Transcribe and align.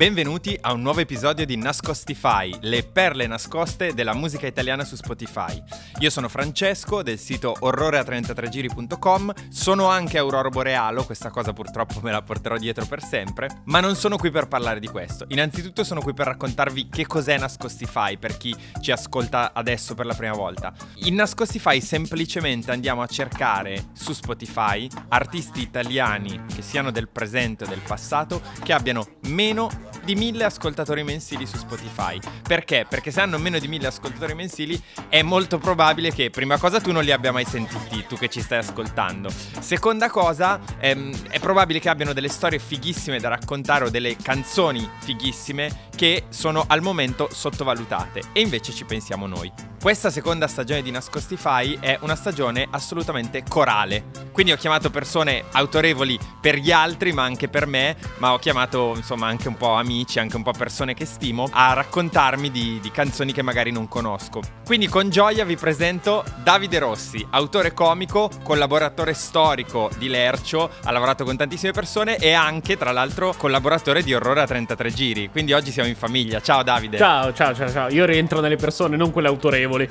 Benvenuti 0.00 0.56
a 0.58 0.72
un 0.72 0.80
nuovo 0.80 1.00
episodio 1.00 1.44
di 1.44 1.58
Nascostify, 1.58 2.56
le 2.62 2.84
perle 2.84 3.26
nascoste 3.26 3.92
della 3.92 4.14
musica 4.14 4.46
italiana 4.46 4.82
su 4.82 4.96
Spotify. 4.96 5.62
Io 5.98 6.08
sono 6.08 6.30
Francesco 6.30 7.02
del 7.02 7.18
sito 7.18 7.54
orrorea33giri.com, 7.60 9.34
sono 9.50 9.90
anche 9.90 10.16
Aurora 10.16 10.48
Borealo, 10.48 11.04
questa 11.04 11.28
cosa 11.28 11.52
purtroppo 11.52 12.00
me 12.00 12.12
la 12.12 12.22
porterò 12.22 12.56
dietro 12.56 12.86
per 12.86 13.02
sempre, 13.02 13.60
ma 13.64 13.80
non 13.80 13.94
sono 13.94 14.16
qui 14.16 14.30
per 14.30 14.48
parlare 14.48 14.80
di 14.80 14.88
questo. 14.88 15.26
Innanzitutto 15.28 15.84
sono 15.84 16.00
qui 16.00 16.14
per 16.14 16.28
raccontarvi 16.28 16.88
che 16.88 17.06
cos'è 17.06 17.36
Nascostify 17.36 18.16
per 18.16 18.38
chi 18.38 18.56
ci 18.80 18.92
ascolta 18.92 19.52
adesso 19.52 19.94
per 19.94 20.06
la 20.06 20.14
prima 20.14 20.32
volta. 20.32 20.72
In 21.04 21.16
Nascostify 21.16 21.78
semplicemente 21.82 22.70
andiamo 22.70 23.02
a 23.02 23.06
cercare 23.06 23.88
su 23.92 24.14
Spotify 24.14 24.88
artisti 25.08 25.60
italiani 25.60 26.40
che 26.46 26.62
siano 26.62 26.90
del 26.90 27.10
presente 27.10 27.64
o 27.64 27.66
del 27.66 27.82
passato 27.86 28.40
che 28.62 28.72
abbiano 28.72 29.18
meno 29.24 29.89
di 30.04 30.14
mille 30.14 30.44
ascoltatori 30.44 31.02
mensili 31.02 31.46
su 31.46 31.56
Spotify. 31.56 32.18
Perché? 32.42 32.86
Perché 32.88 33.10
se 33.10 33.20
hanno 33.20 33.38
meno 33.38 33.58
di 33.58 33.68
mille 33.68 33.86
ascoltatori 33.86 34.34
mensili 34.34 34.80
è 35.08 35.22
molto 35.22 35.58
probabile 35.58 36.12
che 36.12 36.30
prima 36.30 36.58
cosa 36.58 36.80
tu 36.80 36.92
non 36.92 37.04
li 37.04 37.12
abbia 37.12 37.32
mai 37.32 37.44
sentiti, 37.44 38.04
tu 38.06 38.16
che 38.16 38.28
ci 38.28 38.40
stai 38.40 38.58
ascoltando. 38.58 39.30
Seconda 39.60 40.10
cosa, 40.10 40.60
ehm, 40.78 41.28
è 41.28 41.38
probabile 41.38 41.78
che 41.78 41.88
abbiano 41.88 42.12
delle 42.12 42.28
storie 42.28 42.58
fighissime 42.58 43.20
da 43.20 43.28
raccontare 43.28 43.84
o 43.84 43.90
delle 43.90 44.16
canzoni 44.16 44.88
fighissime 45.00 45.88
che 45.94 46.24
sono 46.30 46.64
al 46.66 46.80
momento 46.80 47.28
sottovalutate 47.30 48.22
e 48.32 48.40
invece 48.40 48.72
ci 48.72 48.84
pensiamo 48.84 49.26
noi. 49.26 49.52
Questa 49.80 50.10
seconda 50.10 50.46
stagione 50.46 50.82
di 50.82 50.90
Nascostify 50.90 51.78
è 51.80 51.98
una 52.02 52.14
stagione 52.14 52.68
assolutamente 52.70 53.42
corale. 53.48 54.10
Quindi 54.30 54.52
ho 54.52 54.56
chiamato 54.56 54.90
persone 54.90 55.44
autorevoli 55.52 56.18
per 56.38 56.56
gli 56.56 56.70
altri, 56.70 57.12
ma 57.12 57.22
anche 57.22 57.48
per 57.48 57.66
me, 57.66 57.96
ma 58.18 58.34
ho 58.34 58.38
chiamato 58.38 58.92
insomma 58.94 59.28
anche 59.28 59.48
un 59.48 59.56
po' 59.56 59.72
amici, 59.72 59.89
anche 60.14 60.36
un 60.36 60.42
po' 60.42 60.52
persone 60.52 60.94
che 60.94 61.04
stimo, 61.04 61.48
a 61.50 61.72
raccontarmi 61.72 62.50
di, 62.50 62.78
di 62.80 62.90
canzoni 62.90 63.32
che 63.32 63.42
magari 63.42 63.72
non 63.72 63.88
conosco. 63.88 64.40
Quindi 64.64 64.86
con 64.86 65.10
gioia 65.10 65.44
vi 65.44 65.56
presento 65.56 66.24
Davide 66.42 66.78
Rossi, 66.78 67.26
autore 67.30 67.74
comico, 67.74 68.30
collaboratore 68.44 69.14
storico 69.14 69.90
di 69.98 70.08
Lercio, 70.08 70.70
ha 70.84 70.92
lavorato 70.92 71.24
con 71.24 71.36
tantissime 71.36 71.72
persone 71.72 72.16
e 72.18 72.32
anche, 72.32 72.76
tra 72.76 72.92
l'altro, 72.92 73.34
collaboratore 73.36 74.02
di 74.02 74.14
Orrore 74.14 74.42
a 74.42 74.46
33 74.46 74.92
giri. 74.92 75.28
Quindi 75.28 75.52
oggi 75.52 75.72
siamo 75.72 75.88
in 75.88 75.96
famiglia. 75.96 76.40
Ciao 76.40 76.62
Davide. 76.62 76.96
Ciao, 76.96 77.32
ciao, 77.32 77.54
ciao, 77.54 77.70
ciao. 77.70 77.88
Io 77.88 78.04
rientro 78.04 78.40
nelle 78.40 78.56
persone, 78.56 78.96
non 78.96 79.10
quelle 79.10 79.28
autorevoli. 79.28 79.90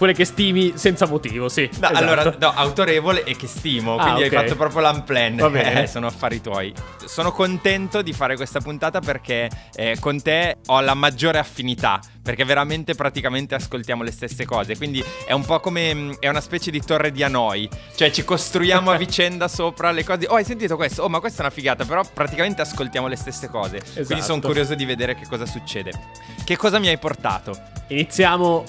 Quelle 0.00 0.14
che 0.14 0.24
stimi 0.24 0.72
senza 0.76 1.06
motivo, 1.06 1.50
sì. 1.50 1.68
No, 1.78 1.90
esatto. 1.90 1.96
allora, 1.98 2.34
no, 2.40 2.52
autorevole 2.54 3.22
e 3.22 3.36
che 3.36 3.46
stimo, 3.46 3.96
Ah, 3.98 4.02
quindi 4.04 4.22
ok. 4.22 4.32
hai 4.32 4.38
fatto 4.44 4.56
proprio 4.56 4.80
l'unplan. 4.80 5.36
Va 5.36 5.50
bene. 5.50 5.82
Eh, 5.82 5.86
sono 5.92 6.06
affari 6.06 6.40
tuoi. 6.40 6.72
Sono 7.04 7.32
contento 7.32 8.00
di 8.00 8.14
fare 8.14 8.34
questa 8.36 8.60
puntata 8.60 9.00
perché 9.00 9.50
eh, 9.74 9.98
con 10.00 10.22
te 10.22 10.56
ho 10.68 10.80
la 10.80 10.94
maggiore 10.94 11.36
affinità. 11.38 12.00
Perché 12.22 12.44
veramente 12.44 12.94
praticamente 12.94 13.54
ascoltiamo 13.54 14.02
le 14.02 14.10
stesse 14.10 14.46
cose. 14.46 14.74
Quindi 14.78 15.04
è 15.26 15.32
un 15.32 15.44
po' 15.44 15.60
come. 15.60 15.92
mh, 15.92 16.16
È 16.20 16.28
una 16.28 16.40
specie 16.40 16.70
di 16.70 16.80
torre 16.82 17.12
di 17.12 17.22
Hanoi. 17.22 17.68
Cioè, 17.94 18.10
ci 18.10 18.24
costruiamo 18.24 18.90
a 18.90 18.96
vicenda 18.98 19.48
sopra 19.48 19.90
le 19.90 20.02
cose. 20.04 20.26
Oh, 20.30 20.36
hai 20.36 20.44
sentito 20.44 20.76
questo? 20.76 21.02
Oh, 21.02 21.08
ma 21.10 21.20
questa 21.20 21.40
è 21.42 21.44
una 21.44 21.50
figata. 21.54 21.84
Però 21.84 22.02
praticamente 22.14 22.62
ascoltiamo 22.62 23.06
le 23.06 23.16
stesse 23.16 23.48
cose. 23.50 23.80
Quindi 23.82 24.00
Esatto. 24.00 24.22
sono 24.22 24.40
curioso 24.40 24.74
di 24.74 24.86
vedere 24.86 25.14
che 25.14 25.26
cosa 25.28 25.44
succede. 25.44 25.92
Che 26.42 26.56
cosa 26.56 26.78
mi 26.78 26.88
hai 26.88 26.96
portato? 26.98 27.54
Iniziamo 27.88 28.64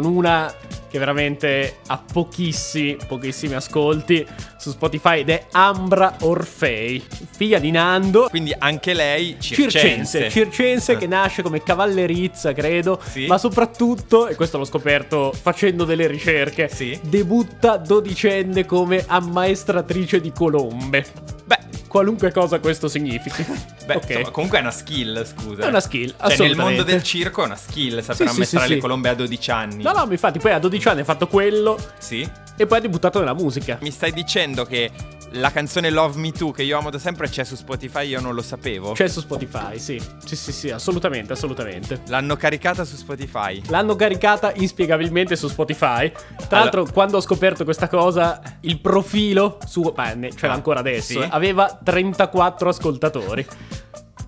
con 0.00 0.04
una 0.04 0.54
che 0.88 0.98
veramente 0.98 1.78
ha 1.88 2.00
pochissimi, 2.12 2.96
pochissimi 3.06 3.54
ascolti 3.54 4.24
su 4.56 4.70
Spotify 4.70 5.20
ed 5.20 5.28
è 5.28 5.46
Ambra 5.50 6.16
Orfei, 6.20 7.04
figlia 7.30 7.58
di 7.58 7.70
Nando. 7.72 8.28
Quindi 8.30 8.54
anche 8.56 8.94
lei 8.94 9.36
Circense, 9.38 9.80
circense. 9.80 10.30
circense 10.30 10.96
che 10.96 11.06
nasce 11.08 11.42
come 11.42 11.62
cavallerizza, 11.64 12.52
credo, 12.54 13.00
Sì. 13.06 13.26
ma 13.26 13.36
soprattutto, 13.38 14.28
e 14.28 14.34
questo 14.36 14.56
l'ho 14.56 14.64
scoperto 14.64 15.32
facendo 15.38 15.84
delle 15.84 16.06
ricerche, 16.06 16.68
Sì. 16.72 16.98
debutta 17.02 17.76
dodicenne 17.76 18.64
come 18.64 19.04
ammaestratrice 19.06 20.20
di 20.20 20.32
colombe. 20.32 21.04
Beh, 21.44 21.57
Qualunque 21.88 22.30
cosa 22.32 22.60
questo 22.60 22.86
significhi. 22.86 23.44
Beh, 23.86 23.94
ok. 23.96 24.04
insomma, 24.10 24.30
comunque 24.30 24.58
è 24.58 24.60
una 24.60 24.70
skill, 24.70 25.24
scusa. 25.24 25.62
È 25.64 25.66
una 25.66 25.80
skill, 25.80 26.14
Cioè, 26.18 26.38
nel 26.46 26.56
mondo 26.56 26.82
del 26.82 27.02
circo 27.02 27.42
è 27.42 27.46
una 27.46 27.56
skill 27.56 28.00
saper 28.00 28.14
Sì, 28.14 28.22
ammaestrare 28.34 28.64
sì, 28.66 28.70
le 28.70 28.74
sì. 28.76 28.80
colombe 28.82 29.08
a 29.08 29.14
12 29.14 29.50
anni. 29.50 29.82
No, 29.82 29.92
no, 29.92 30.04
ma 30.06 30.12
infatti 30.12 30.38
poi 30.38 30.52
a 30.52 30.58
12 30.58 30.88
anni 30.88 31.00
ha 31.00 31.04
fatto 31.04 31.26
quello 31.26 31.78
Sì? 31.98 32.28
e 32.56 32.66
poi 32.66 32.78
ha 32.78 32.80
debuttato 32.80 33.18
nella 33.18 33.34
musica. 33.34 33.78
Mi 33.80 33.90
stai 33.90 34.12
dicendo 34.12 34.64
che 34.64 34.90
la 35.32 35.50
canzone 35.52 35.90
Love 35.90 36.18
Me 36.18 36.32
Too 36.32 36.50
che 36.52 36.62
io 36.62 36.78
amo 36.78 36.90
da 36.90 36.98
sempre 36.98 37.28
c'è 37.28 37.44
su 37.44 37.54
Spotify, 37.54 38.06
io 38.08 38.20
non 38.20 38.34
lo 38.34 38.42
sapevo. 38.42 38.92
C'è 38.92 39.08
su 39.08 39.20
Spotify, 39.20 39.78
sì. 39.78 40.00
Sì, 40.24 40.36
sì, 40.36 40.52
sì, 40.52 40.70
assolutamente, 40.70 41.32
assolutamente. 41.34 42.00
L'hanno 42.06 42.36
caricata 42.36 42.84
su 42.84 42.96
Spotify. 42.96 43.60
L'hanno 43.68 43.94
caricata 43.96 44.52
inspiegabilmente 44.54 45.36
su 45.36 45.48
Spotify. 45.48 46.10
Tra 46.10 46.22
Allora- 46.36 46.58
l'altro, 46.60 46.86
quando 46.92 47.18
ho 47.18 47.20
scoperto 47.20 47.64
questa 47.64 47.88
cosa, 47.88 48.40
il 48.60 48.80
profilo 48.80 49.58
su. 49.66 49.82
Beh, 49.94 50.30
ce 50.34 50.46
l'ha 50.46 50.52
Ah, 50.52 50.56
ancora 50.56 50.80
adesso. 50.80 51.12
sì? 51.12 51.18
eh, 51.18 51.28
aveva 51.30 51.78
34 51.82 52.68
ascoltatori. 52.70 53.46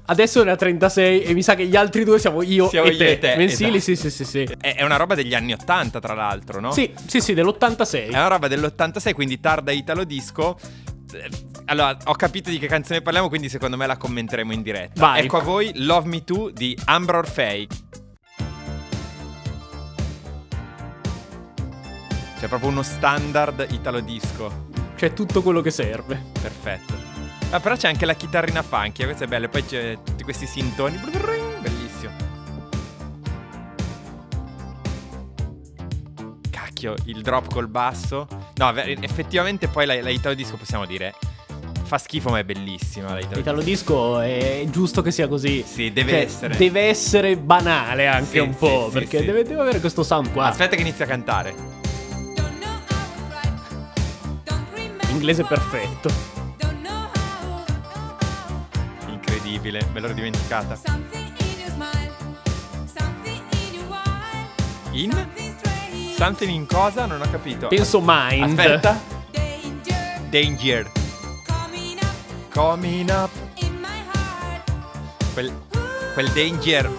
Adesso 0.06 0.42
ne 0.42 0.50
ha 0.50 0.56
36 0.56 1.22
e 1.22 1.34
mi 1.34 1.42
sa 1.42 1.54
che 1.54 1.66
gli 1.66 1.76
altri 1.76 2.02
due 2.02 2.18
siamo 2.18 2.42
io, 2.42 2.68
Siamo 2.68 2.88
e, 2.88 2.92
io 2.92 2.98
te. 2.98 3.10
e 3.12 3.18
te, 3.20 3.36
Mensili, 3.36 3.76
esatto. 3.76 3.96
sì, 3.96 4.10
sì, 4.10 4.10
sì, 4.10 4.24
sì. 4.24 4.54
È, 4.60 4.74
è 4.74 4.82
una 4.82 4.96
roba 4.96 5.14
degli 5.14 5.34
anni 5.34 5.52
80, 5.52 6.00
tra 6.00 6.14
l'altro, 6.14 6.58
no? 6.58 6.72
Sì, 6.72 6.92
sì, 7.06 7.20
sì, 7.20 7.32
dell'86. 7.32 8.06
È 8.06 8.08
una 8.08 8.26
roba 8.26 8.48
dell'86, 8.48 9.12
quindi 9.12 9.38
tarda 9.38 9.70
italo 9.70 10.02
disco. 10.02 10.58
Allora, 11.66 11.96
ho 12.04 12.14
capito 12.14 12.50
di 12.50 12.58
che 12.58 12.66
canzone 12.66 13.00
parliamo, 13.00 13.28
quindi 13.28 13.48
secondo 13.48 13.76
me 13.76 13.86
la 13.86 13.96
commenteremo 13.96 14.52
in 14.52 14.62
diretta. 14.62 15.00
Vai. 15.00 15.24
Ecco 15.24 15.38
a 15.38 15.42
voi 15.42 15.70
Love 15.76 16.08
Me 16.08 16.24
Too 16.24 16.50
di 16.50 16.76
Ambra 16.86 17.18
Orfei. 17.18 17.66
C'è 22.38 22.48
proprio 22.48 22.70
uno 22.70 22.82
standard 22.82 23.66
italo 23.70 24.00
disco. 24.00 24.68
C'è 24.96 25.12
tutto 25.12 25.42
quello 25.42 25.60
che 25.60 25.70
serve. 25.70 26.22
Perfetto. 26.40 26.94
Ah, 27.50 27.60
però 27.60 27.76
c'è 27.76 27.88
anche 27.88 28.06
la 28.06 28.14
chitarrina 28.14 28.62
funky, 28.62 29.02
eh, 29.02 29.04
questo 29.04 29.24
è 29.24 29.26
bello. 29.26 29.46
E 29.46 29.48
poi 29.48 29.64
c'è 29.64 29.98
tutti 30.02 30.22
questi 30.22 30.46
sintoni. 30.46 30.96
Bellissimo. 31.60 32.12
Cacchio, 36.50 36.94
il 37.04 37.22
drop 37.22 37.52
col 37.52 37.68
basso. 37.68 38.26
No, 38.60 38.74
effettivamente 38.76 39.68
poi 39.68 39.86
la, 39.86 40.02
la 40.02 40.10
italo 40.10 40.34
disco 40.34 40.58
possiamo 40.58 40.84
dire. 40.84 41.14
Fa 41.82 41.96
schifo, 41.96 42.28
ma 42.28 42.38
è 42.40 42.44
bellissima 42.44 43.14
la 43.14 43.18
italo 43.20 43.36
L'italo 43.36 43.62
disco 43.62 44.20
è 44.20 44.62
giusto 44.68 45.00
che 45.00 45.10
sia 45.10 45.26
così. 45.28 45.64
Sì, 45.66 45.90
deve 45.94 46.10
Cioè, 46.12 46.20
essere. 46.20 46.56
Deve 46.58 46.80
essere 46.82 47.36
banale 47.38 48.06
anche 48.06 48.32
Sì, 48.32 48.38
un 48.38 48.54
po'. 48.54 48.88
sì, 48.88 48.92
perché 48.98 49.20
sì. 49.20 49.24
Deve, 49.24 49.44
deve 49.44 49.60
avere 49.62 49.80
questo 49.80 50.02
sound 50.02 50.30
qua. 50.30 50.44
Aspetta 50.48 50.76
che 50.76 50.82
inizia 50.82 51.06
a 51.06 51.08
cantare. 51.08 51.54
Inglese 55.08 55.42
perfetto. 55.44 56.10
Incredibile, 59.08 59.88
me 59.94 60.00
l'ero 60.00 60.12
dimenticata. 60.12 60.78
In? 64.92 65.28
Something 66.20 66.50
in 66.50 66.66
cosa? 66.66 67.06
Non 67.06 67.22
ho 67.22 67.30
capito. 67.30 67.68
Penso 67.68 68.02
Mind. 68.04 68.58
Aspetta. 68.58 69.00
Danger. 70.28 70.90
Coming 72.52 73.08
up. 73.08 73.30
Quel, 75.32 75.50
quel 76.12 76.28
danger. 76.32 76.90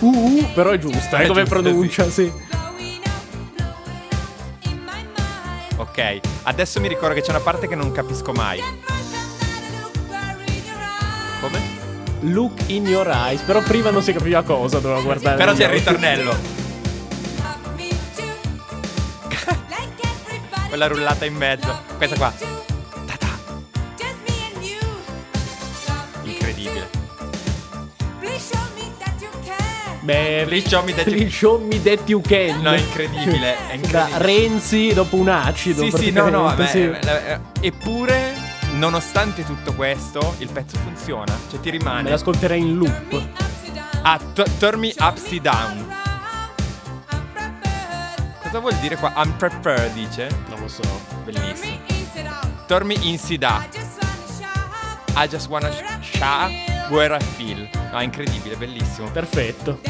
Uh, 0.00 0.08
uh, 0.08 0.52
però 0.54 0.70
è 0.70 0.78
giusta, 0.78 1.18
È 1.18 1.22
eh, 1.22 1.26
come 1.28 1.44
giusto, 1.44 1.60
pronuncia, 1.60 2.10
sì. 2.10 2.32
ok, 5.76 6.20
adesso 6.42 6.80
mi 6.80 6.88
ricordo 6.88 7.14
che 7.14 7.20
c'è 7.20 7.30
una 7.30 7.38
parte 7.38 7.68
che 7.68 7.76
non 7.76 7.92
capisco 7.92 8.32
mai. 8.32 8.60
Come? 11.40 11.60
Look 12.22 12.70
in 12.70 12.88
your 12.88 13.06
eyes. 13.06 13.40
Però 13.42 13.62
prima 13.62 13.90
non 13.90 14.02
si 14.02 14.12
capiva 14.12 14.42
cosa, 14.42 14.80
doveva 14.80 15.00
guardare. 15.00 15.36
Però 15.36 15.52
c'è 15.54 15.66
il 15.66 15.70
ritornello. 15.70 16.63
Quella 20.74 20.88
rullata 20.88 21.24
in 21.24 21.36
mezzo. 21.36 21.82
Questa 21.96 22.16
qua. 22.16 22.32
Ta-ta. 23.06 23.38
Incredibile. 26.24 26.90
Beh, 30.00 30.44
Please 30.48 30.68
show 30.68 30.82
me 30.82 30.92
that 30.94 31.06
you- 31.06 31.14
please 31.14 31.30
show 31.30 31.60
me 31.64 31.80
that 31.80 32.00
you 32.08 32.20
can. 32.20 32.60
No, 32.60 32.72
è 32.72 32.78
incredibile, 32.78 33.56
è 33.68 33.74
incredibile. 33.74 33.92
Da 33.92 34.08
Renzi 34.18 34.92
dopo 34.92 35.14
un 35.14 35.28
acido. 35.28 35.84
Sì, 35.84 35.92
sì, 35.96 36.10
no, 36.10 36.28
no, 36.28 36.52
praticamente, 36.52 37.06
vabbè, 37.06 37.38
sì. 37.60 37.60
eh, 37.62 37.68
Eppure, 37.68 38.34
nonostante 38.72 39.44
tutto 39.44 39.74
questo, 39.74 40.34
il 40.38 40.48
pezzo 40.48 40.76
funziona. 40.78 41.38
Cioè, 41.50 41.60
ti 41.60 41.70
Me 41.70 41.78
rimane. 41.78 42.10
l'ascolterei 42.10 42.60
in 42.60 42.74
loop. 42.78 43.22
Ah, 44.02 44.18
t- 44.18 44.50
turn 44.58 44.80
me 44.80 44.92
upside 44.98 45.40
down. 45.48 45.83
Cosa 48.54 48.68
vuol 48.68 48.80
dire 48.80 48.94
qua? 48.94 49.12
Unprepared 49.16 49.94
dice? 49.94 50.28
Non 50.48 50.60
lo 50.60 50.68
so. 50.68 50.82
Bellissimo. 51.24 51.76
Turn 52.68 52.86
me 52.86 52.94
inside 53.02 53.44
out. 53.44 53.74
I 55.16 55.26
just 55.26 55.48
wanna 55.48 55.72
sh- 55.72 56.18
shout 56.18 56.52
where 56.88 57.12
I 57.12 57.20
feel. 57.20 57.68
Ah, 57.90 58.04
incredibile, 58.04 58.54
bellissimo. 58.54 59.10
Perfetto. 59.10 59.80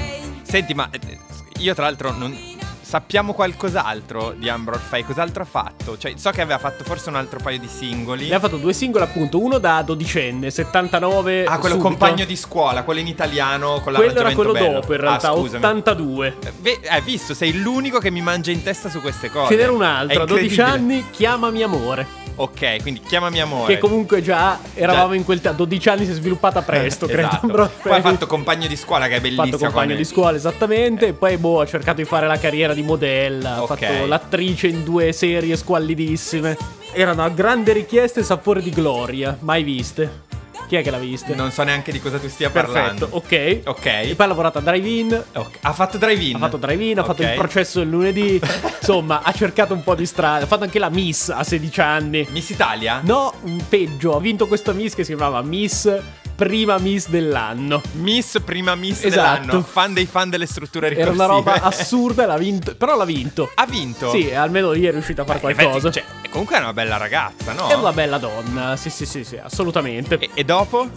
Senti, 0.41 0.73
ma 0.73 0.89
eh, 0.91 1.19
io 1.59 1.75
tra 1.75 1.85
l'altro 1.85 2.13
non... 2.13 2.54
Sappiamo 2.85 3.33
qualcos'altro 3.33 4.35
di 4.37 4.49
Ambro 4.49 4.75
Orfei? 4.75 5.05
Cos'altro 5.05 5.43
ha 5.43 5.47
fatto? 5.47 5.97
Cioè, 5.97 6.13
so 6.17 6.31
che 6.31 6.43
aveva 6.43 6.59
fatto 6.59 6.85
forse 6.85 7.09
un 7.09 7.17
altro 7.17 7.41
paio 7.43 7.59
di 7.59 7.67
singoli. 7.67 8.29
Ne 8.29 8.35
ha 8.35 8.39
fatto 8.41 8.59
due 8.59 8.73
singoli, 8.75 9.05
appunto. 9.05 9.41
Uno 9.43 9.59
da 9.59 9.81
dodicenne, 9.83 10.51
79. 10.51 11.45
Ah, 11.47 11.59
quello 11.59 11.77
subito. 11.77 11.89
compagno 11.89 12.25
di 12.27 12.37
scuola, 12.37 12.83
quello 12.85 13.01
in 13.01 13.07
italiano 13.07 13.81
con 13.81 13.95
Quello 13.95 13.99
era 14.03 14.13
l'arrangiamento 14.13 14.51
quello 14.53 14.53
bello. 14.67 14.81
dopo, 14.81 14.93
in 14.95 15.01
realtà, 15.01 15.29
Ah, 15.31 15.35
scusami. 15.37 15.57
82. 15.65 16.37
Eh, 16.45 16.53
beh, 16.53 16.81
hai 16.89 17.01
visto, 17.01 17.33
sei 17.35 17.55
l'unico 17.59 17.99
che 17.99 18.11
mi 18.11 18.21
mangia 18.21 18.51
in 18.51 18.63
testa 18.63 18.91
su 18.91 19.01
queste 19.01 19.31
cose. 19.31 19.53
Ce 19.53 19.57
n'era 19.59 19.73
un 19.73 19.83
altro, 19.83 20.23
a 20.23 20.27
12 20.27 20.47
incredibile. 20.61 20.95
anni, 20.95 21.05
Chiamami 21.11 21.63
amore. 21.63 22.07
Ok, 22.37 22.83
quindi 22.83 23.01
chiamami 23.01 23.41
amore. 23.41 23.75
Che 23.75 23.79
comunque 23.79 24.21
già 24.21 24.59
eravamo 24.75 25.11
Già. 25.11 25.15
in 25.17 25.25
quel. 25.25 25.41
A 25.45 25.53
12 25.53 25.89
anni 25.89 26.05
si 26.05 26.11
è 26.11 26.15
sviluppata 26.15 26.63
presto, 26.63 27.07
credo. 27.07 27.29
Esatto. 27.29 27.47
Ambro 27.47 27.71
Poi 27.83 27.93
ha 27.93 28.01
fatto 28.01 28.27
compagno 28.27 28.67
di 28.67 28.77
scuola 28.77 29.07
che 29.07 29.15
è 29.15 29.17
Ha 29.19 29.21
bellissimo. 29.21 29.47
fatto 29.47 29.59
compagno 29.59 29.95
di 29.95 30.05
scuola 30.05 30.37
esattamente. 30.37 31.09
E 31.09 31.13
poi, 31.13 31.37
boh, 31.37 31.61
ha 31.61 31.67
cercato 31.67 31.99
di 31.99 32.05
fare 32.05 32.27
la 32.27 32.39
carriera 32.39 32.75
di 32.75 32.83
modella. 32.83 33.63
Ha 33.63 33.67
fatto 33.67 34.07
l'attrice 34.07 34.67
in 34.67 34.83
due 34.85 35.13
serie 35.13 35.57
squallidissime. 35.57 36.57
Erano 36.93 37.23
a 37.25 37.29
grande 37.29 37.73
richiesta 37.73 38.21
e 38.21 38.25
sapore 38.25 38.63
di 38.63 38.71
gloria. 38.71 39.37
Mai 39.41 39.63
viste. 39.63 40.23
Chi 40.67 40.77
è 40.77 40.83
che 40.83 40.91
l'ha 40.91 40.99
viste? 40.99 41.35
Non 41.35 41.51
so 41.53 41.63
neanche 41.63 41.93
di 41.93 42.01
cosa 42.01 42.19
tu 42.19 42.29
stia 42.29 42.49
Perfetto, 42.51 42.73
parlando. 42.73 43.09
ok. 43.13 43.61
Ok. 43.65 43.87
E 43.87 44.15
poi 44.17 44.25
ha 44.25 44.29
lavorato 44.29 44.59
a 44.59 44.61
Drive-In. 44.63 45.25
Ok. 45.35 45.59
Ha 45.61 45.73
fatto 45.73 45.99
drive-in. 45.99 46.37
Ha 46.37 46.39
fatto 46.39 46.57
drive-in, 46.57 46.99
ha 46.99 47.05
fatto 47.05 47.23
Ok. 47.23 47.29
il 47.31 47.35
processo 47.37 47.81
il 47.81 47.89
lunedì. 47.91 48.41
Insomma, 48.81 49.23
ha 49.23 49.33
cercato 49.33 49.75
un 49.75 49.83
po' 49.83 49.95
di 49.95 50.07
strada. 50.07 50.45
Ha 50.45 50.47
fatto 50.47 50.65
anche 50.65 50.79
la 50.79 50.89
Miss 50.89 51.29
a 51.29 51.45
16 51.45 51.81
anni. 51.81 52.27
Miss 52.31 52.49
Italia? 52.51 53.01
No, 53.05 53.33
mm, 53.47 53.59
peggio. 53.69 54.17
Ha 54.17 54.21
vinto 54.21 54.47
questa 54.47 54.73
Miss 54.73 54.95
che 54.95 55.05
si 55.05 55.15
chiamava 55.15 55.43
Miss 55.43 55.91
Prima 56.35 56.79
Miss 56.79 57.09
dell'anno. 57.09 57.81
Miss 57.93 58.41
prima 58.45 58.75
Miss 58.75 59.05
Esatto. 59.05 59.41
dell'anno. 59.41 59.63
Fan 59.63 59.95
dei 59.95 60.07
fan 60.07 60.31
delle 60.31 60.47
strutture 60.47 60.87
Era 60.87 61.11
ricorsive. 61.11 61.25
una 61.25 61.33
roba 61.33 61.63
assurda. 61.63 62.27
L'ha 62.27 62.37
vinto. 62.37 62.75
Però 62.75 62.97
l'ha 62.97 63.05
vinto. 63.05 63.51
Ha 63.55 63.67
vinto? 63.67 64.11
Sì, 64.11 64.33
almeno 64.35 64.73
lì 64.73 64.85
è 64.85 64.91
riuscita 64.91 65.23
a 65.23 65.25
fare 65.25 65.39
Eh, 65.39 65.55
qualcosa. 65.55 65.89
beh, 65.89 65.95
cioè, 65.95 66.05
comunque 66.31 66.57
è 66.57 66.61
una 66.61 66.73
bella 66.73 66.97
ragazza, 66.97 67.53
no? 67.53 67.69
È 67.69 67.75
una 67.75 67.93
bella 67.93 68.19
donna. 68.19 68.77
Sì, 68.77 68.91
sì, 68.91 69.07
sì, 69.07 69.23
sì, 69.23 69.37
assolutamente. 69.37 70.19
E, 70.19 70.31
e 70.35 70.45
dopo? 70.45 70.89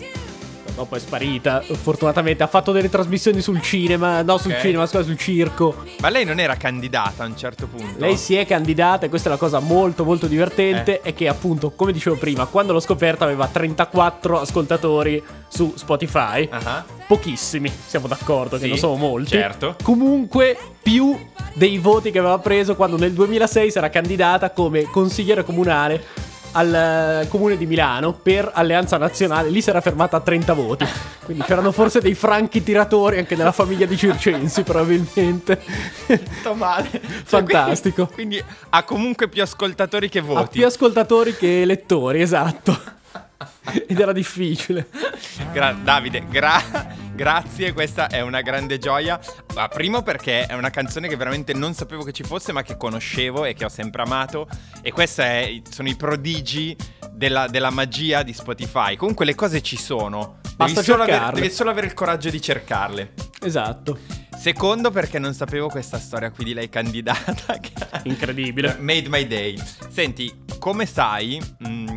Dopo 0.77 0.95
è 0.95 0.99
sparita. 0.99 1.63
Fortunatamente 1.71 2.43
ha 2.43 2.47
fatto 2.47 2.71
delle 2.71 2.87
trasmissioni 2.87 3.41
sul 3.41 3.59
cinema. 3.63 4.21
No, 4.21 4.37
sul 4.37 4.51
Ok. 4.51 4.59
cinema, 4.59 4.85
scusa, 4.85 5.01
sul 5.01 5.17
circo. 5.17 5.73
Ma 6.01 6.09
lei 6.09 6.23
non 6.23 6.37
era 6.39 6.55
candidata 6.55 7.23
a 7.23 7.25
un 7.25 7.35
certo 7.35 7.65
punto? 7.65 7.95
Lei 7.97 8.15
si 8.15 8.35
è 8.35 8.45
candidata 8.45 9.07
e 9.07 9.09
questa 9.09 9.29
è 9.29 9.31
la 9.31 9.39
cosa 9.39 9.57
molto 9.57 10.03
molto 10.03 10.27
divertente 10.27 11.01
Eh. 11.01 11.09
è 11.09 11.13
che 11.15 11.27
appunto, 11.27 11.71
come 11.71 11.91
dicevo 11.91 12.15
prima, 12.17 12.45
quando 12.45 12.73
l'ho 12.73 12.79
scoperta 12.79 13.23
aveva 13.23 13.47
34 13.47 14.39
ascoltatori 14.39 15.23
su 15.47 15.73
Spotify. 15.75 16.47
Ah, 16.51 16.85
Pochissimi, 17.07 17.71
siamo 17.87 18.05
d'accordo 18.07 18.57
che 18.57 18.63
Sì, 18.63 18.69
non 18.69 18.77
sono 18.77 18.95
molti. 18.97 19.29
certo. 19.29 19.77
Comunque 19.81 20.55
più 20.83 21.17
dei 21.53 21.79
voti 21.79 22.11
che 22.11 22.19
aveva 22.19 22.37
preso 22.37 22.75
quando 22.75 22.97
nel 22.97 23.13
2006 23.13 23.71
si 23.71 23.77
era 23.79 23.89
candidata 23.89 24.51
come 24.51 24.83
consigliere 24.83 25.43
comunale 25.43 26.03
al 26.53 26.73
eh, 27.23 27.27
comune 27.27 27.57
di 27.57 27.65
Milano 27.65 28.13
per 28.13 28.49
Alleanza 28.53 28.97
Nazionale. 28.97 29.49
Lì 29.49 29.61
si 29.61 29.69
era 29.69 29.81
fermata 29.81 30.17
a 30.17 30.21
30 30.21 30.53
voti. 30.53 30.85
Quindi 31.25 31.43
c'erano 31.43 31.71
forse 31.71 31.99
dei 31.99 32.13
franchi 32.13 32.63
tiratori 32.63 33.17
anche 33.19 33.35
nella 33.35 33.51
famiglia 33.51 33.85
di 33.85 33.97
Circensi, 33.97 34.63
probabilmente. 34.63 35.61
Sto 36.39 36.53
male. 36.53 36.89
Cioè, 37.27 37.41
Fantastico. 37.41 38.05
Quindi, 38.07 38.37
quindi 38.39 38.55
ha 38.69 38.83
comunque 38.83 39.27
più 39.27 39.41
ascoltatori 39.41 40.09
che 40.09 40.19
Ha 40.19 40.23
voti. 40.23 40.57
più 40.59 40.65
ascoltatori 40.65 41.35
che 41.35 41.65
lettori, 41.65 42.21
esatto. 42.21 42.79
Ed 43.87 43.99
era 43.99 44.13
difficile. 44.13 44.87
Gra- 45.51 45.75
Davide, 45.83 46.23
gra- 46.29 46.63
grazie, 47.17 47.73
questa 47.73 48.07
è 48.07 48.21
una 48.21 48.41
grande 48.41 48.77
gioia. 48.77 49.19
Ma 49.55 49.67
primo 49.67 50.03
perché 50.03 50.45
è 50.45 50.53
una 50.53 50.69
canzone 50.69 51.07
che 51.09 51.17
veramente 51.17 51.51
non 51.53 51.73
sapevo 51.73 52.03
che 52.03 52.13
ci 52.13 52.23
fosse, 52.23 52.53
ma 52.53 52.61
che 52.61 52.77
conoscevo 52.77 53.43
e 53.43 53.55
che 53.55 53.65
ho 53.65 53.69
sempre 53.69 54.03
amato. 54.03 54.47
E 54.81 54.91
questi 54.91 55.63
sono 55.69 55.89
i 55.89 55.95
prodigi 55.95 56.77
della, 57.11 57.47
della 57.47 57.71
magia 57.71 58.21
di 58.21 58.31
Spotify. 58.31 58.95
Comunque 58.95 59.25
le 59.25 59.35
cose 59.35 59.61
ci 59.61 59.75
sono. 59.75 60.39
Basta 60.55 60.81
devi, 60.81 60.85
solo 60.85 61.03
avere, 61.03 61.17
cercarle. 61.17 61.41
devi 61.41 61.53
solo 61.53 61.69
avere 61.71 61.87
il 61.87 61.93
coraggio 61.93 62.29
di 62.29 62.41
cercarle. 62.41 63.13
Esatto. 63.41 63.99
Secondo 64.37 64.91
perché 64.91 65.17
non 65.17 65.33
sapevo 65.33 65.67
questa 65.67 65.97
storia 65.97 66.29
qui 66.29 66.43
di 66.45 66.53
lei 66.53 66.69
candidata. 66.69 67.59
Incredibile. 68.03 68.77
Made 68.79 69.09
my 69.09 69.25
day. 69.25 69.59
Senti, 69.89 70.45
come 70.59 70.85
sai, 70.85 71.41
mm, 71.67 71.96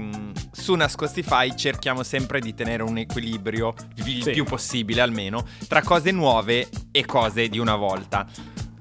su 0.61 0.75
Nascostify 0.75 1.57
cerchiamo 1.57 2.03
sempre 2.03 2.41
di 2.41 2.55
tenere 2.55 2.83
un 2.83 2.99
equilibrio, 2.99 3.75
il 3.97 4.23
Sì. 4.23 4.31
più 4.31 4.45
possibile 4.45 5.01
almeno, 5.01 5.45
tra 5.67 5.83
cose 5.83 6.11
nuove 6.13 6.69
e 6.93 7.05
cose 7.05 7.49
di 7.49 7.59
una 7.59 7.77
volta. 7.77 8.27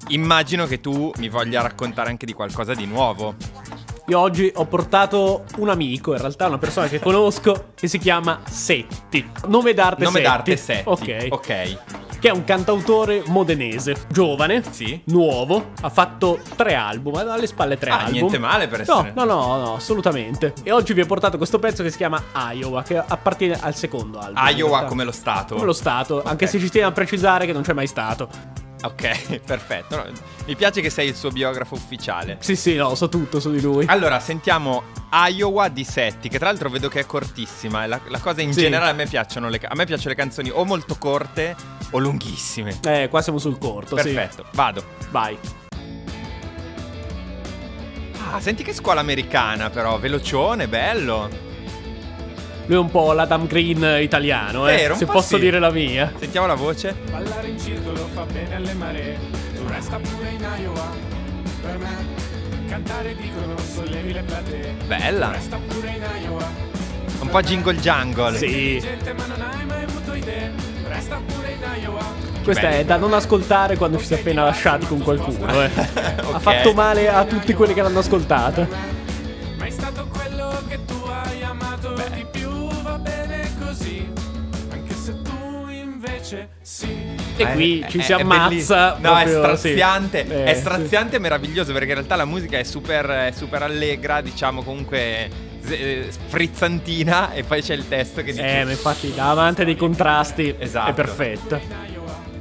Immagino 0.08 0.66
che 0.66 0.80
tu 0.80 1.12
mi 1.18 1.28
voglia 1.28 1.62
raccontare 1.62 2.10
anche 2.10 2.26
di 2.26 2.32
qualcosa 2.32 2.74
di 2.74 2.86
nuovo. 2.86 3.34
Io 4.06 4.18
oggi 4.18 4.50
ho 4.52 4.64
portato 4.66 5.44
un 5.58 5.68
amico, 5.68 6.12
in 6.12 6.18
realtà 6.18 6.48
una 6.48 6.58
persona 6.58 6.88
che 6.88 6.98
conosco, 6.98 7.72
che 7.76 7.86
si 7.86 7.98
chiama 7.98 8.40
Setti. 8.48 9.24
Nome 9.46 9.72
d'arte 9.72 10.02
Nome 10.02 10.16
Setti. 10.18 10.28
d'arte 10.28 10.56
Setti. 10.56 10.82
Ok. 10.88 11.26
Ok. 11.30 11.78
Che 12.20 12.28
è 12.28 12.32
un 12.32 12.44
cantautore 12.44 13.22
modenese, 13.28 13.96
giovane, 14.08 14.62
Sì. 14.70 15.00
nuovo, 15.06 15.70
ha 15.80 15.88
fatto 15.88 16.38
tre 16.54 16.74
album, 16.74 17.14
ha 17.14 17.32
alle 17.32 17.46
spalle 17.46 17.78
tre 17.78 17.88
Ah, 17.90 18.00
album. 18.00 18.12
niente 18.12 18.38
male 18.38 18.68
per 18.68 18.86
No, 18.86 18.98
essere- 18.98 19.12
no, 19.16 19.24
no, 19.24 19.56
no, 19.56 19.74
assolutamente. 19.76 20.52
E 20.62 20.70
oggi 20.70 20.92
vi 20.92 21.00
ho 21.00 21.06
portato 21.06 21.38
questo 21.38 21.58
pezzo 21.58 21.82
che 21.82 21.88
si 21.90 21.96
chiama 21.96 22.22
Iowa, 22.52 22.82
che 22.82 22.98
appartiene 22.98 23.56
al 23.58 23.74
secondo 23.74 24.18
album. 24.18 24.46
Iowa 24.54 24.84
come 24.84 25.04
lo 25.04 25.12
stato. 25.12 25.54
Come 25.54 25.64
lo 25.66 25.72
Stato, 25.72 26.22
anche 26.22 26.44
Ok. 26.44 26.50
se 26.50 26.58
ci 26.58 26.68
tiene 26.68 26.88
a 26.88 26.92
precisare 26.92 27.46
che 27.46 27.54
non 27.54 27.62
c'è 27.62 27.72
mai 27.72 27.86
stato. 27.86 28.28
Ok, 28.82 29.40
perfetto. 29.44 29.96
No, 29.96 30.04
mi 30.46 30.56
piace 30.56 30.80
che 30.80 30.90
sei 30.90 31.08
il 31.08 31.14
suo 31.14 31.30
biografo 31.30 31.74
ufficiale. 31.74 32.38
Sì, 32.40 32.56
sì, 32.56 32.74
no, 32.76 32.94
so 32.94 33.08
tutto 33.08 33.40
su 33.40 33.50
di 33.50 33.60
lui. 33.60 33.84
Allora, 33.88 34.20
sentiamo 34.20 34.84
Iowa 35.28 35.68
di 35.68 35.84
Setti, 35.84 36.28
che 36.28 36.38
tra 36.38 36.48
l'altro 36.48 36.68
vedo 36.70 36.88
che 36.88 37.00
è 37.00 37.06
cortissima. 37.06 37.86
La, 37.86 38.00
la 38.08 38.18
cosa 38.18 38.42
in 38.42 38.52
Sì. 38.52 38.60
generale 38.60 38.90
a 38.90 38.94
me 38.94 39.06
piacciono 39.06 39.48
le, 39.48 39.58
a 39.62 39.74
me 39.74 39.84
piacciono 39.84 40.10
le 40.10 40.14
canzoni 40.14 40.50
o 40.50 40.64
molto 40.64 40.96
corte 40.98 41.54
o 41.90 41.98
lunghissime. 41.98 42.78
Eh, 42.84 43.08
qua 43.10 43.20
siamo 43.22 43.38
sul 43.38 43.58
corto, 43.58 43.96
Perfetto, 43.96 44.44
vado. 44.52 44.80
sì. 44.98 45.06
Vai. 45.10 45.38
Ah, 48.32 48.40
senti 48.40 48.62
che 48.62 48.72
scuola 48.72 49.00
americana 49.00 49.70
però, 49.70 49.98
velocione, 49.98 50.68
bello. 50.68 51.48
Lui 52.70 52.78
è 52.78 52.82
un 52.82 52.90
po' 52.92 53.12
l'Adam 53.12 53.48
Green 53.48 53.98
italiano, 54.00 54.68
eh. 54.68 54.76
Vero, 54.76 54.94
se 54.94 55.04
po' 55.04 55.14
posso 55.14 55.34
sì. 55.34 55.40
dire 55.40 55.58
la 55.58 55.72
mia. 55.72 56.12
Sentiamo 56.16 56.46
la 56.46 56.54
voce. 56.54 56.94
Ballare 57.10 57.48
in 57.48 57.58
circolo 57.58 57.96
fa 58.14 58.24
bene 58.32 58.54
alle 58.54 58.74
maree 58.74 59.18
Tu 59.56 59.66
resta 59.66 59.96
pure 59.96 60.28
in 60.28 60.46
Iowa 60.60 60.88
Per 61.62 61.78
me 61.78 61.88
Cantare 62.68 63.16
dicono 63.16 63.56
sollevi 63.58 64.12
le 64.12 64.22
platee 64.22 64.76
Bella. 64.86 65.26
Tu 65.26 65.32
resta 65.32 65.58
pure 65.66 65.88
in 65.88 66.04
Iowa 66.22 66.48
Un 67.18 67.28
po' 67.28 67.40
jingle 67.40 67.74
jungle. 67.74 68.38
Sì. 68.38 68.78
Gente 68.80 69.14
ma 69.14 69.26
non 69.26 69.40
hai 69.40 69.64
mai 69.66 69.82
avuto 69.82 70.14
idee 70.14 70.52
Resta 70.86 71.20
pure 71.26 71.50
in 71.50 71.82
Iowa 71.82 72.04
Questa 72.44 72.68
bello. 72.68 72.80
è 72.82 72.84
da 72.84 72.96
non 72.98 73.12
ascoltare 73.14 73.76
quando 73.76 73.98
ci 73.98 74.06
si 74.06 74.14
è 74.14 74.18
appena 74.18 74.44
lasciati 74.44 74.86
con 74.86 75.00
qualcuno, 75.02 75.60
eh. 75.60 75.70
Ok. 76.22 76.34
Ha 76.34 76.38
fatto 76.38 76.72
male 76.72 77.08
a 77.08 77.24
tutti 77.24 77.52
quelli 77.52 77.74
che 77.74 77.82
l'hanno 77.82 77.98
ascoltata. 77.98 78.99
Sì 87.40 87.46
E 87.46 87.50
Eh, 87.50 87.54
qui 87.54 87.80
è- 87.80 87.88
ci 87.90 87.98
è- 87.98 88.02
si 88.02 88.12
è 88.12 88.14
ammazza. 88.20 88.48
belliss- 88.48 88.68
No, 88.70 89.16
è 89.18 89.22
proprio, 89.24 89.38
straziante. 89.38 90.26
Eh, 90.26 90.44
è 90.44 90.54
straziante 90.54 91.16
e 91.16 91.18
meraviglioso 91.18 91.72
perché 91.72 91.88
in 91.88 91.94
realtà 91.94 92.16
la 92.16 92.24
musica 92.24 92.58
è 92.58 92.62
super, 92.64 93.06
è 93.06 93.32
super 93.34 93.62
allegra, 93.62 94.20
diciamo 94.20 94.62
comunque 94.62 95.48
eh, 95.68 96.08
frizzantina. 96.28 97.32
E 97.32 97.42
poi 97.44 97.62
c'è 97.62 97.74
il 97.74 97.86
testo 97.88 98.22
che 98.22 98.32
dice. 98.32 98.60
Eh, 98.60 98.64
ma 98.64 98.70
infatti, 98.70 99.12
da 99.14 99.30
amante 99.30 99.64
dei 99.64 99.76
contrasti 99.76 100.54
Esatto. 100.58 100.90
è 100.90 100.94
perfetta. 100.94 101.60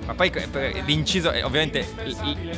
Ma 0.06 0.16
poi 0.16 0.32
eh, 0.54 0.82
l'inciso, 0.86 1.32
eh, 1.32 1.44
ovviamente, 1.44 1.86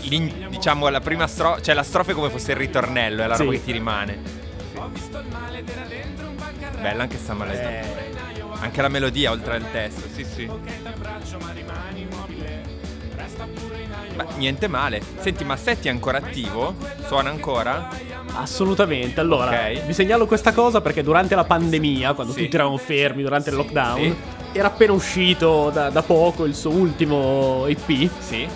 l'in- 0.03 0.47
diciamo 0.49 0.87
la 0.87 1.01
prima 1.01 1.27
strofa, 1.27 1.61
cioè 1.61 1.75
la 1.75 1.83
strofa 1.83 2.11
è 2.11 2.13
come 2.13 2.29
fosse 2.29 2.51
il 2.51 2.57
ritornello, 2.57 3.23
è 3.23 3.27
la 3.27 3.35
Sì. 3.35 3.41
roba 3.43 3.53
che 3.53 3.63
ti 3.65 3.71
rimane. 3.73 4.17
Bella 6.81 7.03
anche 7.03 7.17
sta 7.17 7.33
maledetta. 7.33 7.69
Eh, 7.69 8.09
Anche 8.61 8.81
la 8.83 8.89
melodia 8.89 9.31
oltre 9.31 9.55
al 9.55 9.71
testo, 9.71 10.03
sì 10.13 10.23
sì. 10.23 10.47
Ma 14.15 14.25
niente 14.37 14.67
male. 14.67 15.01
Senti, 15.19 15.43
ma 15.43 15.55
Setti 15.55 15.87
è 15.87 15.91
ancora 15.91 16.17
attivo? 16.17 16.75
Suona 17.07 17.29
ancora? 17.29 17.87
assolutamente. 18.33 19.19
Allora, 19.19 19.49
Ok. 19.49 19.85
vi 19.85 19.93
segnalo 19.93 20.25
questa 20.25 20.53
cosa 20.53 20.79
perché 20.79 21.03
durante 21.03 21.35
la 21.35 21.43
pandemia, 21.43 22.13
quando 22.13 22.31
Sì. 22.33 22.43
tutti 22.43 22.55
eravamo 22.55 22.77
fermi, 22.77 23.23
durante 23.23 23.49
il 23.49 23.57
lockdown, 23.57 23.99
Sì. 23.99 24.15
era 24.57 24.67
appena 24.67 24.93
uscito 24.93 25.69
da, 25.69 25.89
da 25.89 26.01
poco 26.01 26.45
il 26.45 26.55
suo 26.55 26.71
ultimo 26.71 27.65
EP. 27.67 28.09
Sì. 28.19 28.47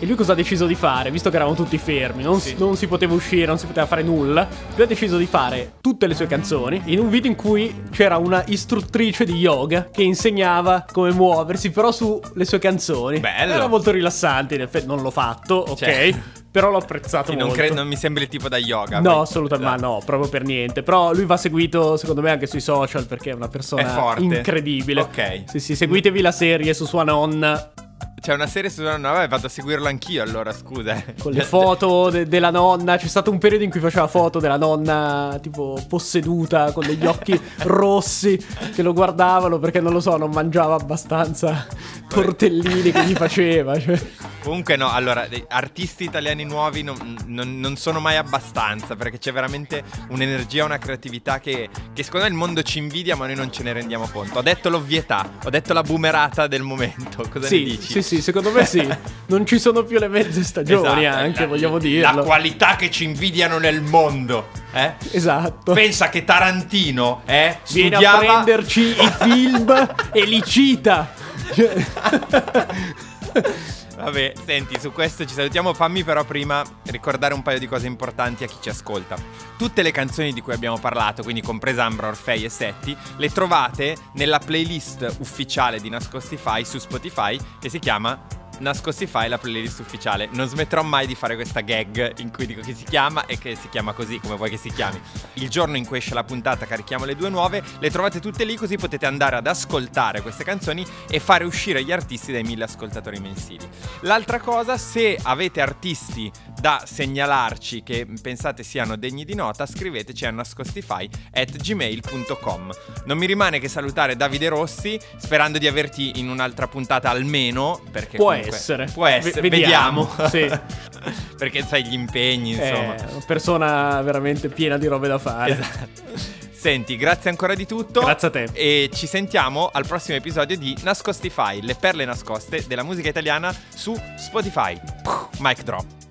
E 0.00 0.06
lui 0.06 0.14
cosa 0.14 0.30
ha 0.32 0.34
deciso 0.36 0.66
di 0.66 0.76
fare? 0.76 1.10
Visto 1.10 1.28
che 1.28 1.34
eravamo 1.36 1.56
tutti 1.56 1.76
fermi, 1.76 2.22
non, 2.22 2.38
Sì. 2.38 2.54
non 2.56 2.76
si 2.76 2.86
poteva 2.86 3.14
uscire, 3.14 3.46
non 3.46 3.58
si 3.58 3.66
poteva 3.66 3.84
fare 3.86 4.02
nulla. 4.02 4.46
Lui 4.76 4.84
ha 4.84 4.86
deciso 4.86 5.16
di 5.16 5.26
fare 5.26 5.72
tutte 5.80 6.06
le 6.06 6.14
sue 6.14 6.28
canzoni 6.28 6.80
in 6.84 7.00
un 7.00 7.10
video 7.10 7.28
in 7.30 7.36
cui 7.36 7.84
c'era 7.90 8.16
una 8.16 8.44
istruttrice 8.46 9.24
di 9.24 9.34
yoga 9.34 9.88
che 9.90 10.02
insegnava 10.02 10.84
come 10.92 11.10
muoversi, 11.10 11.70
però 11.72 11.90
sulle 11.90 12.44
sue 12.44 12.60
canzoni. 12.60 13.18
Bello. 13.18 13.52
Era 13.52 13.66
molto 13.66 13.90
rilassante, 13.90 14.54
in 14.54 14.60
effetti 14.60 14.86
non 14.86 15.02
l'ho 15.02 15.10
fatto, 15.10 15.54
ok? 15.56 15.76
Cioè. 15.78 16.14
Però 16.50 16.70
l'ho 16.70 16.78
apprezzato 16.78 17.30
Sì, 17.32 17.36
non, 17.36 17.48
molto. 17.48 17.60
cre- 17.62 17.74
non 17.74 17.86
mi 17.86 17.96
sembri 17.96 18.22
il 18.22 18.28
tipo 18.28 18.48
da 18.48 18.56
yoga. 18.56 19.00
No, 19.00 19.20
assolutamente 19.20 19.74
Esatto. 19.76 19.92
no, 19.94 20.00
proprio 20.04 20.30
per 20.30 20.44
niente. 20.44 20.82
Però 20.82 21.12
lui 21.12 21.24
va 21.26 21.36
seguito, 21.36 21.96
secondo 21.96 22.22
me, 22.22 22.30
anche 22.30 22.46
sui 22.46 22.60
social 22.60 23.04
perché 23.06 23.30
è 23.30 23.34
una 23.34 23.48
persona 23.48 24.14
È 24.16 24.20
incredibile. 24.20 25.00
Ok. 25.02 25.42
Sì, 25.46 25.60
sì, 25.60 25.76
seguitevi 25.76 26.20
la 26.22 26.32
serie 26.32 26.72
su 26.72 26.86
sua 26.86 27.04
nonna 27.04 27.70
C'è 28.20 28.34
una 28.34 28.46
serie 28.46 28.68
su 28.68 28.82
una 28.82 28.96
vabbè, 28.98 29.28
vado 29.28 29.46
a 29.46 29.50
seguirlo 29.50 29.86
anch'io 29.86 30.22
allora, 30.22 30.52
scusa. 30.52 31.02
con 31.20 31.32
le 31.32 31.42
foto 31.42 32.10
de- 32.10 32.26
della 32.26 32.50
nonna. 32.50 32.96
C'è 32.96 33.06
stato 33.06 33.30
un 33.30 33.38
periodo 33.38 33.64
in 33.64 33.70
cui 33.70 33.80
faceva 33.80 34.06
foto 34.08 34.40
della 34.40 34.56
nonna 34.56 35.38
tipo 35.40 35.80
posseduta 35.88 36.72
con 36.72 36.84
degli 36.86 37.06
occhi 37.06 37.40
rossi 37.62 38.36
che 38.74 38.82
lo 38.82 38.92
guardavano 38.92 39.58
perché 39.58 39.80
non 39.80 39.92
lo 39.92 40.00
so, 40.00 40.16
non 40.16 40.30
mangiava 40.30 40.74
abbastanza 40.74 41.66
tortellini 42.08 42.90
che 42.90 43.04
gli 43.06 43.14
faceva. 43.14 43.78
Cioè. 43.78 44.00
Comunque 44.48 44.76
no, 44.76 44.90
allora, 44.90 45.28
artisti 45.48 46.04
italiani 46.04 46.42
nuovi 46.42 46.82
non, 46.82 46.96
non- 47.26 47.60
non 47.60 47.76
sono 47.76 48.00
mai 48.00 48.16
abbastanza 48.16 48.96
perché 48.96 49.18
c'è 49.18 49.30
veramente 49.30 49.82
un'energia, 50.08 50.64
una 50.64 50.78
creatività 50.78 51.38
che, 51.38 51.68
che 51.92 52.02
secondo 52.02 52.24
me 52.24 52.32
il 52.32 52.38
mondo 52.38 52.62
ci 52.62 52.78
invidia 52.78 53.14
ma 53.14 53.26
noi 53.26 53.34
non 53.34 53.52
ce 53.52 53.62
ne 53.62 53.74
rendiamo 53.74 54.08
conto. 54.10 54.38
Ho 54.38 54.42
detto 54.42 54.70
l'ovvietà, 54.70 55.32
ho 55.44 55.50
detto 55.50 55.74
la 55.74 55.82
boomerata 55.82 56.46
del 56.46 56.62
momento, 56.62 57.24
cosa 57.30 57.40
ne 57.40 57.46
Sì, 57.46 57.62
dici? 57.62 57.92
sì, 57.92 58.02
sì, 58.02 58.22
secondo 58.22 58.50
me 58.50 58.64
sì. 58.64 58.88
Non 59.28 59.44
ci 59.44 59.58
sono 59.58 59.84
più 59.84 59.98
le 59.98 60.08
mezze 60.08 60.42
stagioni 60.42 61.04
Esatto, 61.04 61.22
anche, 61.24 61.44
vogliamo 61.46 61.76
dirlo. 61.76 62.14
La 62.14 62.22
qualità 62.22 62.76
che 62.76 62.90
ci 62.90 63.04
invidiano 63.04 63.58
nel 63.58 63.82
mondo, 63.82 64.48
eh? 64.72 64.94
Esatto. 65.10 65.74
Pensa 65.74 66.08
che 66.08 66.24
Tarantino, 66.24 67.20
eh, 67.26 67.58
Viene 67.70 67.96
a 67.96 67.98
studiava... 67.98 68.18
prenderci 68.42 68.80
i 68.80 69.10
film 69.20 69.88
e 70.10 70.24
li 70.24 70.42
cita. 70.42 71.12
Vabbè, 73.98 74.32
senti, 74.44 74.78
su 74.78 74.92
questo 74.92 75.24
ci 75.24 75.34
salutiamo. 75.34 75.74
Fammi 75.74 76.04
però 76.04 76.24
prima 76.24 76.62
ricordare 76.84 77.34
un 77.34 77.42
paio 77.42 77.58
di 77.58 77.66
cose 77.66 77.86
importanti 77.86 78.44
a 78.44 78.46
chi 78.46 78.56
ci 78.60 78.68
ascolta. 78.68 79.16
Tutte 79.56 79.82
le 79.82 79.90
canzoni 79.90 80.32
di 80.32 80.40
cui 80.40 80.52
abbiamo 80.52 80.78
parlato, 80.78 81.22
quindi 81.22 81.42
compresa 81.42 81.84
Ambra, 81.84 82.06
Orfei 82.06 82.44
e 82.44 82.48
Setti, 82.48 82.96
le 83.16 83.30
trovate 83.30 83.96
nella 84.14 84.38
playlist 84.38 85.16
ufficiale 85.18 85.80
di 85.80 85.88
Nascostify 85.88 86.64
su 86.64 86.78
Spotify 86.78 87.38
che 87.58 87.68
si 87.68 87.80
chiama 87.80 88.18
Nascostify, 88.58 89.28
la 89.28 89.38
playlist 89.38 89.78
ufficiale. 89.80 90.28
Non 90.32 90.48
smetterò 90.48 90.82
mai 90.82 91.06
di 91.06 91.14
fare 91.14 91.34
questa 91.34 91.60
gag 91.60 92.18
in 92.18 92.30
cui 92.32 92.46
dico 92.46 92.60
che 92.60 92.74
si 92.74 92.84
chiama 92.84 93.26
e 93.26 93.38
che 93.38 93.54
si 93.54 93.68
chiama 93.68 93.92
così, 93.92 94.18
come 94.20 94.36
vuoi 94.36 94.50
che 94.50 94.56
si 94.56 94.70
chiami. 94.70 95.00
Il 95.34 95.48
giorno 95.48 95.76
in 95.76 95.86
cui 95.86 95.98
esce 95.98 96.14
la 96.14 96.24
puntata 96.24 96.66
carichiamo 96.66 97.04
le 97.04 97.14
due 97.16 97.28
nuove, 97.28 97.62
le 97.78 97.90
trovate 97.90 98.20
tutte 98.20 98.44
lì 98.44 98.56
così 98.56 98.76
potete 98.76 99.06
andare 99.06 99.36
ad 99.36 99.46
ascoltare 99.46 100.22
queste 100.22 100.44
canzoni 100.44 100.84
e 101.08 101.20
fare 101.20 101.44
uscire 101.44 101.82
gli 101.84 101.92
artisti 101.92 102.32
dai 102.32 102.42
mille 102.42 102.64
ascoltatori 102.64 103.18
mensili. 103.20 103.66
L'altra 104.00 104.40
cosa, 104.40 104.76
se 104.78 105.18
avete 105.22 105.60
artisti 105.60 106.30
da 106.60 106.82
segnalarci 106.84 107.82
che 107.82 108.06
pensate 108.20 108.62
siano 108.62 108.96
degni 108.96 109.24
di 109.24 109.34
nota, 109.34 109.66
scriveteci 109.66 110.26
a 110.26 110.30
nascostify 110.30 111.08
at 111.32 111.56
gmail.com. 111.56 112.70
Non 113.04 113.18
mi 113.18 113.26
rimane 113.26 113.58
che 113.60 113.68
salutare 113.68 114.16
Davide 114.16 114.48
Rossi, 114.48 114.98
sperando 115.16 115.58
di 115.58 115.66
averti 115.66 116.18
in 116.18 116.28
un'altra 116.28 116.66
puntata 116.66 117.10
almeno, 117.10 117.80
perché 117.90 118.16
Può 118.16 118.30
comunque- 118.30 118.47
essere. 118.48 118.86
Può 118.92 119.06
essere, 119.06 119.40
V- 119.40 119.50
vediamo, 119.50 120.10
sì. 120.30 120.48
perché 121.36 121.64
sai 121.64 121.84
gli 121.84 121.92
impegni, 121.92 122.50
insomma. 122.50 122.94
è 122.94 123.04
una 123.10 123.24
persona 123.26 124.00
veramente 124.02 124.48
piena 124.48 124.78
di 124.78 124.86
robe 124.86 125.08
da 125.08 125.18
fare. 125.18 125.52
Esatto. 125.52 126.36
Senti, 126.58 126.96
grazie 126.96 127.30
ancora 127.30 127.54
di 127.54 127.66
tutto. 127.66 128.00
Grazie 128.00 128.28
a 128.28 128.30
te. 128.32 128.48
E 128.52 128.90
ci 128.92 129.06
sentiamo 129.06 129.70
al 129.72 129.86
prossimo 129.86 130.16
episodio 130.16 130.58
di 130.58 130.76
Nascostify, 130.82 131.62
le 131.62 131.76
perle 131.76 132.04
nascoste 132.04 132.64
della 132.66 132.82
musica 132.82 133.08
italiana 133.08 133.54
su 133.68 133.96
Spotify. 134.16 134.76
Puh, 135.02 135.28
Mic 135.38 135.62
drop. 135.62 136.07